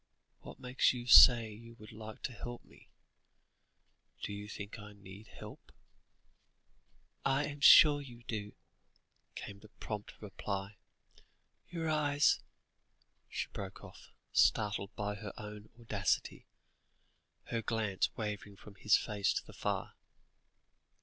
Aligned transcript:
What 0.41 0.59
makes 0.59 0.93
you 0.95 1.05
say 1.05 1.51
you 1.51 1.75
would 1.75 1.91
like 1.91 2.23
to 2.23 2.33
help 2.33 2.65
me? 2.65 2.89
Do 4.23 4.33
you 4.33 4.49
think 4.49 4.79
I 4.79 4.93
need 4.93 5.27
help?" 5.27 5.71
"I 7.23 7.45
am 7.45 7.59
sure 7.61 8.01
you 8.01 8.23
do," 8.23 8.53
came 9.35 9.59
the 9.59 9.69
prompt 9.69 10.19
reply; 10.19 10.77
"your 11.69 11.87
eyes" 11.87 12.39
she 13.29 13.47
broke 13.53 13.83
off, 13.83 14.09
startled 14.33 14.89
by 14.95 15.13
her 15.13 15.33
own 15.37 15.69
audacity, 15.79 16.47
her 17.51 17.61
glance 17.61 18.09
wavering 18.17 18.55
from 18.55 18.73
his 18.73 18.97
face 18.97 19.31
to 19.33 19.45
the 19.45 19.53
fire. 19.53 19.93